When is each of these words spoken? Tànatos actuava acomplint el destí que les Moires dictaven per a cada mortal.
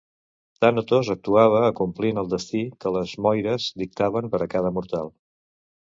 Tànatos 0.63 1.11
actuava 1.13 1.59
acomplint 1.67 2.21
el 2.21 2.31
destí 2.33 2.63
que 2.85 2.95
les 2.97 3.15
Moires 3.27 3.71
dictaven 3.83 4.33
per 4.33 4.45
a 4.47 4.53
cada 4.55 4.77
mortal. 4.79 5.13